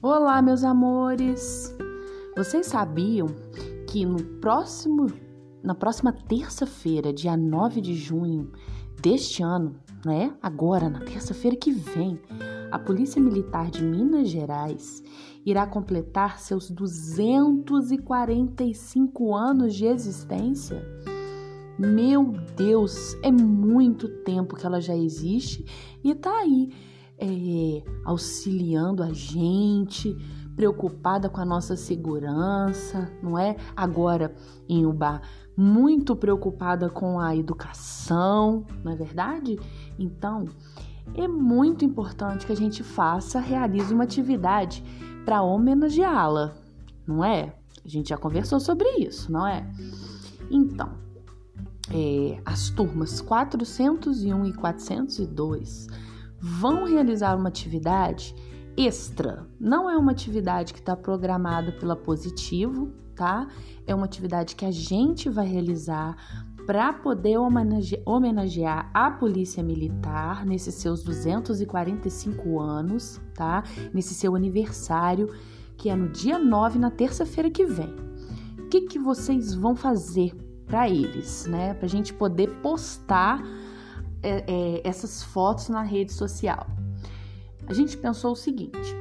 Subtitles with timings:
[0.00, 1.76] Olá, meus amores!
[2.36, 3.26] Vocês sabiam
[3.88, 5.08] que no próximo,
[5.60, 8.52] na próxima terça-feira, dia 9 de junho
[9.02, 9.74] deste ano,
[10.06, 10.32] né?
[10.40, 12.16] Agora, na terça-feira que vem,
[12.70, 15.02] a Polícia Militar de Minas Gerais
[15.44, 20.80] irá completar seus 245 anos de existência.
[21.76, 25.64] Meu Deus, é muito tempo que ela já existe
[26.04, 26.70] e tá aí
[27.18, 30.16] é, auxiliando a gente,
[30.54, 33.56] preocupada com a nossa segurança, não é?
[33.76, 34.34] Agora
[34.68, 35.22] em Uba,
[35.56, 39.58] muito preocupada com a educação, não é verdade?
[39.98, 40.46] Então,
[41.14, 44.82] é muito importante que a gente faça, realize uma atividade
[45.24, 46.56] para homenageá-la,
[47.06, 47.54] não é?
[47.84, 49.64] A gente já conversou sobre isso, não é?
[50.50, 50.90] Então,
[51.92, 55.86] é, as turmas 401 e 402
[56.40, 58.34] vão realizar uma atividade
[58.76, 59.46] extra.
[59.58, 63.48] Não é uma atividade que está programada pela Positivo, tá?
[63.86, 66.16] É uma atividade que a gente vai realizar
[66.64, 73.64] para poder homenage homenagear a Polícia Militar nesses seus 245 anos, tá?
[73.92, 75.34] Nesse seu aniversário,
[75.76, 77.94] que é no dia 9, na terça-feira que vem.
[78.58, 80.36] O que, que vocês vão fazer
[80.66, 81.72] para eles, né?
[81.72, 83.42] Para a gente poder postar
[84.22, 86.66] é, é, essas fotos na rede social.
[87.66, 88.94] A gente pensou o seguinte: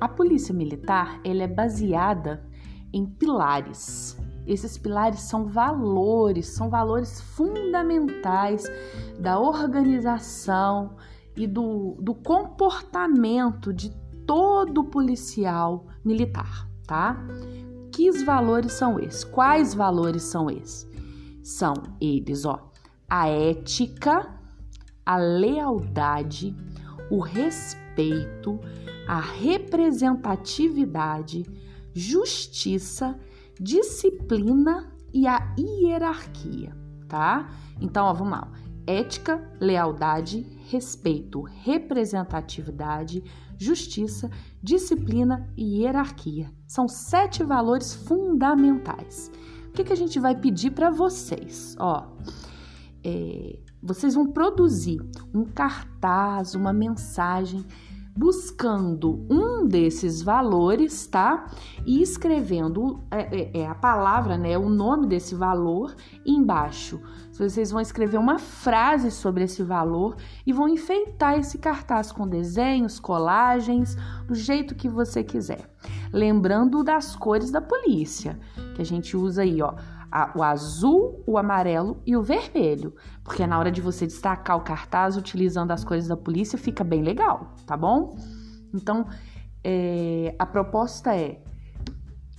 [0.00, 2.44] a polícia militar ela é baseada
[2.92, 4.16] em pilares.
[4.46, 8.64] Esses pilares são valores, são valores fundamentais
[9.18, 10.96] da organização
[11.36, 13.90] e do, do comportamento de
[14.24, 17.16] todo policial militar, tá?
[17.92, 19.24] Que valores são esses?
[19.24, 20.86] Quais valores são esses?
[21.42, 22.70] São eles, ó,
[23.08, 24.28] a ética,
[25.04, 26.56] a lealdade,
[27.10, 28.58] o respeito,
[29.06, 31.44] a representatividade,
[31.94, 33.16] justiça,
[33.60, 36.74] disciplina e a hierarquia,
[37.08, 37.50] tá?
[37.80, 38.52] Então, ó, vamos lá.
[38.86, 43.22] Ética, lealdade, respeito, representatividade,
[43.58, 44.30] justiça,
[44.62, 46.52] disciplina e hierarquia.
[46.66, 49.32] São sete valores fundamentais.
[49.68, 51.74] O que, que a gente vai pedir para vocês?
[51.78, 52.06] Ó,
[53.08, 54.98] é, vocês vão produzir
[55.32, 57.64] um cartaz, uma mensagem
[58.16, 61.46] buscando um desses valores, tá?
[61.84, 64.58] E escrevendo é, é, é, a palavra, né?
[64.58, 67.00] O nome desse valor embaixo.
[67.30, 72.98] Vocês vão escrever uma frase sobre esse valor e vão enfeitar esse cartaz com desenhos,
[72.98, 73.96] colagens,
[74.26, 75.70] do jeito que você quiser.
[76.12, 78.38] Lembrando das cores da polícia,
[78.74, 79.74] que a gente usa aí, ó
[80.34, 85.16] o azul, o amarelo e o vermelho, porque na hora de você destacar o cartaz
[85.16, 88.16] utilizando as cores da polícia fica bem legal, tá bom?
[88.72, 89.06] Então,
[89.62, 91.42] é, a proposta é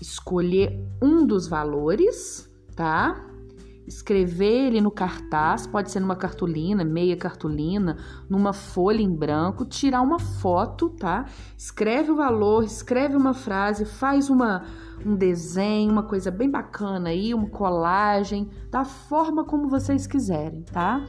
[0.01, 3.23] escolher um dos valores, tá?
[3.87, 7.97] Escrever ele no cartaz, pode ser numa cartolina, meia cartolina,
[8.29, 11.25] numa folha em branco, tirar uma foto, tá?
[11.57, 14.65] Escreve o valor, escreve uma frase, faz uma
[15.05, 21.05] um desenho, uma coisa bem bacana aí, uma colagem, da forma como vocês quiserem, tá?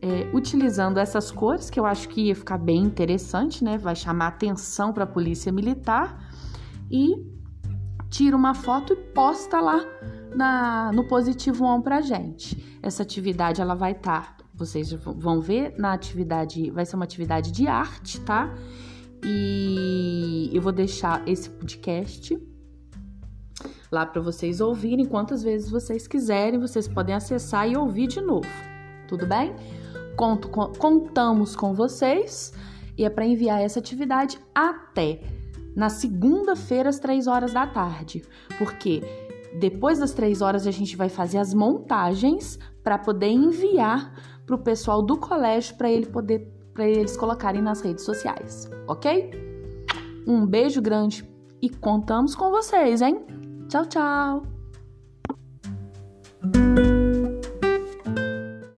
[0.00, 3.78] É, utilizando essas cores, que eu acho que ia ficar bem interessante, né?
[3.78, 6.30] Vai chamar atenção para a polícia militar
[6.90, 7.14] e
[8.10, 9.80] tira uma foto e posta lá
[10.34, 12.78] na, no Positivo On pra gente.
[12.82, 17.50] Essa atividade ela vai estar, tá, vocês vão ver na atividade, vai ser uma atividade
[17.50, 18.54] de arte, tá?
[19.24, 22.38] E eu vou deixar esse podcast
[23.90, 28.48] lá para vocês ouvirem quantas vezes vocês quiserem, vocês podem acessar e ouvir de novo.
[29.08, 29.54] Tudo bem?
[30.16, 32.52] Conto, contamos com vocês
[32.98, 35.20] e é para enviar essa atividade até
[35.74, 38.22] na segunda-feira às três horas da tarde,
[38.58, 39.02] porque
[39.58, 44.12] depois das três horas, a gente vai fazer as montagens para poder enviar
[44.44, 49.30] para o pessoal do colégio para ele poder para eles colocarem nas redes sociais, ok?
[50.26, 51.24] Um beijo grande
[51.62, 53.24] e contamos com vocês, hein?
[53.68, 54.42] Tchau, tchau!